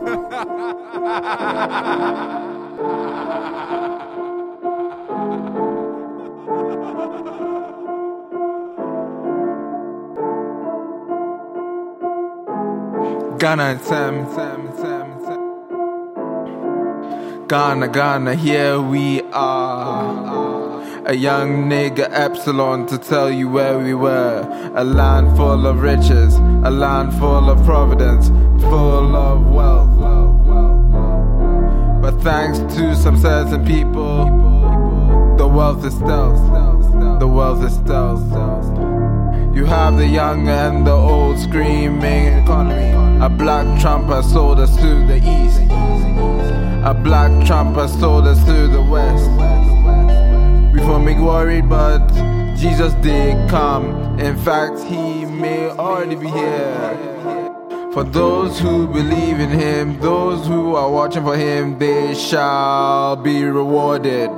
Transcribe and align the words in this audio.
Ghana 0.00 0.16
Sam, 13.82 14.26
Sam, 14.34 14.70
Sam, 14.76 15.08
Sam. 15.24 15.40
Ghana, 17.46 17.88
Ghana, 17.88 18.34
here 18.36 18.80
we 18.80 19.20
are. 19.32 20.09
A 21.10 21.12
young 21.12 21.68
nigga 21.68 22.08
Epsilon 22.12 22.86
to 22.86 22.96
tell 22.96 23.32
you 23.32 23.48
where 23.48 23.80
we 23.80 23.94
were. 23.94 24.46
A 24.76 24.84
land 24.84 25.36
full 25.36 25.66
of 25.66 25.80
riches, 25.80 26.36
a 26.36 26.70
land 26.70 27.12
full 27.18 27.50
of 27.50 27.64
providence, 27.64 28.28
full 28.62 29.16
of 29.16 29.44
wealth. 29.50 29.90
But 32.00 32.22
thanks 32.22 32.60
to 32.76 32.94
some 32.94 33.18
certain 33.18 33.66
people, 33.66 34.26
the 35.36 35.48
wealth 35.48 35.84
is 35.84 35.94
stealth. 35.94 36.38
The 37.18 37.26
wealth 37.26 37.64
is 37.64 37.74
stealth. 37.74 38.22
You 39.52 39.64
have 39.64 39.96
the 39.96 40.06
young 40.06 40.48
and 40.48 40.86
the 40.86 40.92
old 40.92 41.40
screaming 41.40 42.38
economy. 42.38 42.92
A 43.20 43.28
black 43.28 43.66
Trump 43.80 44.06
has 44.10 44.30
sold 44.30 44.60
us 44.60 44.76
to 44.76 45.04
the 45.08 45.16
east. 45.16 45.60
A 46.86 46.94
black 46.94 47.32
Trump 47.48 47.74
has 47.74 47.92
sold 47.98 48.28
us 48.28 48.38
to 48.44 48.68
the 48.68 48.80
west. 48.80 49.29
Make 51.10 51.18
worried, 51.18 51.68
but 51.68 52.06
Jesus 52.54 52.94
did 53.02 53.50
come. 53.50 54.16
In 54.20 54.36
fact, 54.36 54.78
he 54.84 55.24
may 55.24 55.68
already 55.68 56.14
be 56.14 56.28
here. 56.28 57.52
For 57.92 58.04
those 58.04 58.60
who 58.60 58.86
believe 58.86 59.40
in 59.40 59.50
him, 59.50 59.98
those 59.98 60.46
who 60.46 60.76
are 60.76 60.88
watching 60.88 61.24
for 61.24 61.36
him, 61.36 61.80
they 61.80 62.14
shall 62.14 63.16
be 63.16 63.42
rewarded. 63.42 64.30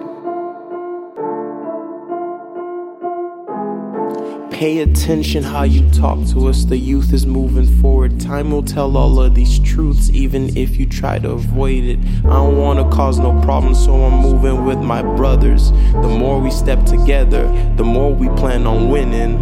Pay 4.53 4.81
attention 4.81 5.43
how 5.43 5.65
you 5.65 5.89
talk 5.91 6.25
to 6.29 6.47
us. 6.47 6.67
The 6.67 6.77
youth 6.77 7.13
is 7.13 7.27
moving 7.27 7.67
forward. 7.81 8.21
Time 8.21 8.53
will 8.53 8.63
tell 8.63 8.97
all 8.97 9.21
of 9.21 9.35
these 9.35 9.59
truths, 9.59 10.09
even 10.11 10.57
if 10.57 10.77
you 10.77 10.87
try 10.87 11.19
to 11.19 11.31
avoid 11.31 11.83
it. 11.83 11.99
I 12.25 12.35
don't 12.35 12.59
want 12.59 12.79
to 12.79 12.97
cause 12.97 13.19
no 13.19 13.41
problems, 13.41 13.83
so 13.83 14.05
I'm 14.05 14.21
moving 14.21 14.65
with 14.65 14.79
my 14.79 15.03
brothers. 15.03 15.73
The 15.73 16.07
more 16.07 16.39
we 16.39 16.53
step 16.53 16.85
together, 16.85 17.45
the 17.77 17.83
more 17.83 18.15
we 18.15 18.29
plan 18.41 18.67
on 18.67 18.89
winning. 18.89 19.42